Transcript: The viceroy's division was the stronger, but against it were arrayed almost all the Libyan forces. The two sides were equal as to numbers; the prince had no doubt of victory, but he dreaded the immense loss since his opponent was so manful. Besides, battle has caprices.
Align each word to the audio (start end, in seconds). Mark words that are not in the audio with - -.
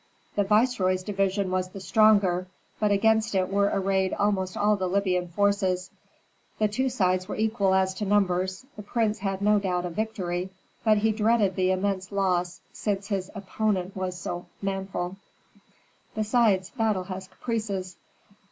The 0.35 0.43
viceroy's 0.43 1.03
division 1.03 1.51
was 1.51 1.69
the 1.69 1.79
stronger, 1.79 2.47
but 2.79 2.89
against 2.89 3.35
it 3.35 3.49
were 3.49 3.69
arrayed 3.71 4.13
almost 4.15 4.57
all 4.57 4.75
the 4.75 4.89
Libyan 4.89 5.27
forces. 5.27 5.91
The 6.57 6.67
two 6.67 6.89
sides 6.89 7.27
were 7.27 7.35
equal 7.35 7.75
as 7.75 7.93
to 7.93 8.05
numbers; 8.05 8.65
the 8.75 8.81
prince 8.81 9.19
had 9.19 9.43
no 9.43 9.59
doubt 9.59 9.85
of 9.85 9.93
victory, 9.93 10.49
but 10.83 10.97
he 10.97 11.11
dreaded 11.11 11.55
the 11.55 11.69
immense 11.69 12.11
loss 12.11 12.61
since 12.73 13.09
his 13.09 13.29
opponent 13.35 13.95
was 13.95 14.17
so 14.17 14.47
manful. 14.59 15.17
Besides, 16.15 16.71
battle 16.71 17.03
has 17.03 17.27
caprices. 17.27 17.95